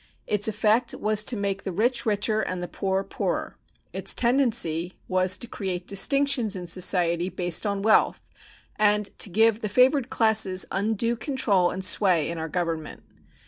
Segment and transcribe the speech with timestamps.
[0.25, 3.55] Its effect was to "make the rich richer and the poor poorer."
[3.93, 8.19] Its tendency was to create distinctions in society based on wealth
[8.77, 13.03] and to give to the favored classes undue control and sway in our Government.